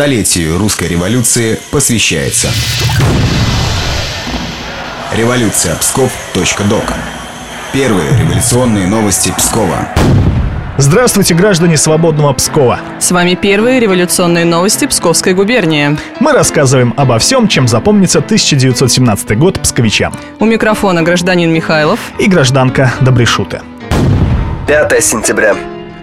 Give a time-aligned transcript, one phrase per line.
[0.00, 2.48] Столетию русской революции посвящается.
[5.14, 6.84] Революция Псков.док.
[7.74, 9.90] Первые революционные новости Пскова.
[10.78, 12.80] Здравствуйте, граждане свободного Пскова.
[12.98, 15.98] С вами первые революционные новости Псковской губернии.
[16.18, 20.14] Мы рассказываем обо всем, чем запомнится 1917 год псковичам.
[20.38, 23.60] У микрофона гражданин Михайлов и гражданка Добрышута.
[24.66, 25.54] 5 сентября.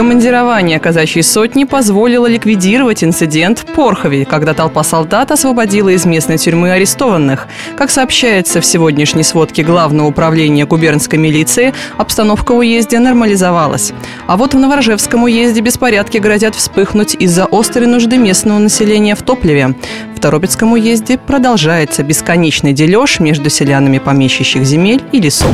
[0.00, 6.70] Командирование казачьей сотни позволило ликвидировать инцидент в Порхове, когда толпа солдат освободила из местной тюрьмы
[6.70, 7.46] арестованных.
[7.76, 13.92] Как сообщается в сегодняшней сводке Главного управления губернской милиции, обстановка в уезде нормализовалась.
[14.26, 19.74] А вот в Новоржевском уезде беспорядки грозят вспыхнуть из-за острой нужды местного населения в топливе.
[20.16, 25.52] В Торопецком уезде продолжается бесконечный дележ между селянами помещичьих земель и лесов.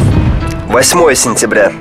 [0.69, 1.73] 8 сентября.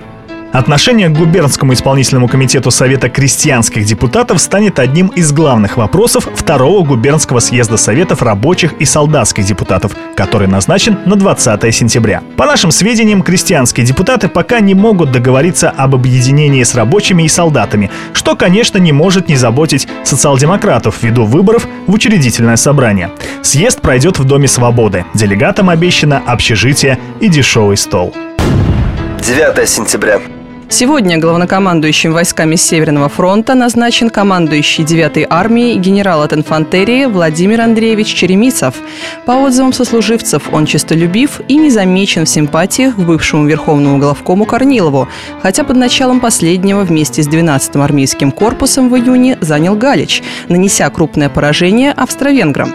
[0.56, 7.42] Отношение к губернскому исполнительному комитету Совета крестьянских депутатов станет одним из главных вопросов второго губернского
[7.42, 12.24] съезда Советов рабочих и солдатских депутатов, который назначен на 20 сентября.
[12.38, 17.92] По нашим сведениям, крестьянские депутаты пока не могут договориться об объединении с рабочими и солдатами,
[18.14, 23.12] что, конечно, не может не заботить социал-демократов ввиду выборов в учредительное собрание.
[23.42, 25.04] Съезд пройдет в Доме Свободы.
[25.14, 28.16] Делегатам обещано общежитие и дешевый стол.
[29.20, 30.22] 9 сентября.
[30.68, 38.76] Сегодня главнокомандующим войсками Северного фронта назначен командующий 9-й армией генерал от инфантерии Владимир Андреевич Черемисов.
[39.26, 45.08] По отзывам сослуживцев, он честолюбив и не замечен в симпатиях к бывшему верховному главкому Корнилову,
[45.42, 51.30] хотя под началом последнего вместе с 12-м армейским корпусом в июне занял Галич, нанеся крупное
[51.30, 52.74] поражение австро-венграм.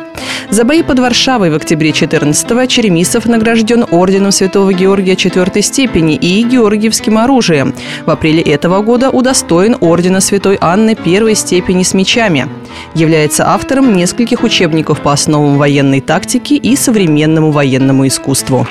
[0.50, 6.42] За бои под Варшавой в октябре 14-го Черемисов награжден орденом Святого Георгия четвертой степени и
[6.42, 7.72] Георгиевским оружием.
[8.06, 12.48] В апреле этого года удостоен ордена Святой Анны первой степени с мечами.
[12.94, 18.66] Является автором нескольких учебников по основам военной тактики и современному военному искусству.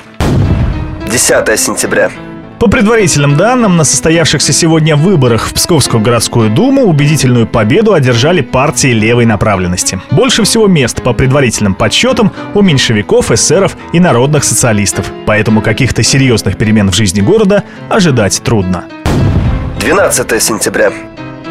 [1.11, 2.11] 10 сентября.
[2.59, 8.89] По предварительным данным, на состоявшихся сегодня выборах в Псковскую городскую думу убедительную победу одержали партии
[8.89, 10.01] левой направленности.
[10.11, 15.09] Больше всего мест по предварительным подсчетам у меньшевиков, эсеров и народных социалистов.
[15.25, 18.83] Поэтому каких-то серьезных перемен в жизни города ожидать трудно.
[19.79, 20.91] 12 сентября.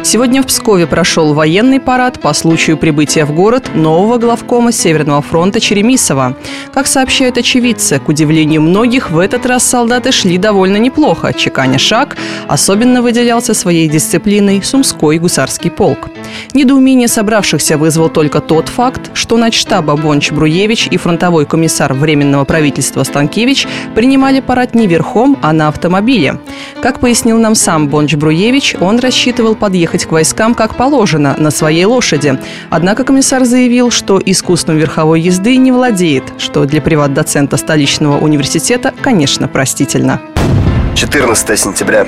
[0.01, 5.59] Сегодня в Пскове прошел военный парад по случаю прибытия в город нового главкома Северного фронта
[5.59, 6.35] Черемисова.
[6.73, 12.17] Как сообщают очевидцы, к удивлению многих, в этот раз солдаты шли довольно неплохо, чеканя шаг,
[12.47, 16.09] особенно выделялся своей дисциплиной Сумской гусарский полк.
[16.53, 23.03] Недоумение собравшихся вызвал только тот факт, что начштаба Бонч Бруевич и фронтовой комиссар Временного правительства
[23.03, 26.39] Станкевич принимали парад не верхом, а на автомобиле.
[26.81, 31.49] Как пояснил нам сам Бонч Бруевич, он рассчитывал подъехать ехать к войскам как положено, на
[31.49, 32.39] своей лошади.
[32.69, 39.47] Однако комиссар заявил, что искусством верховой езды не владеет, что для приват-доцента столичного университета, конечно,
[39.47, 40.21] простительно.
[40.95, 42.05] 14 сентября.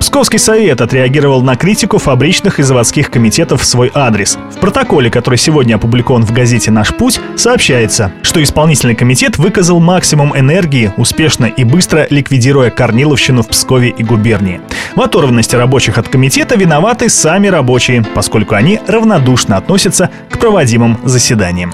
[0.00, 4.38] Псковский совет отреагировал на критику фабричных и заводских комитетов в свой адрес.
[4.54, 10.38] В протоколе, который сегодня опубликован в газете «Наш путь», сообщается, что исполнительный комитет выказал максимум
[10.38, 14.60] энергии, успешно и быстро ликвидируя Корниловщину в Пскове и губернии.
[14.94, 21.72] В оторванности рабочих от комитета виноваты сами рабочие, поскольку они равнодушно относятся к проводимым заседаниям.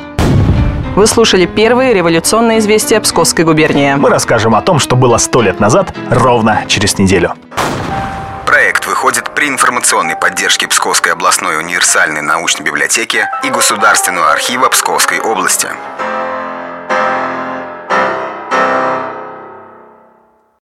[0.94, 3.94] Вы слушали первые революционные известия Псковской губернии.
[3.94, 7.32] Мы расскажем о том, что было сто лет назад, ровно через неделю.
[9.02, 15.70] Проект выходит при информационной поддержке Псковской областной универсальной научной библиотеки и Государственного архива Псковской области.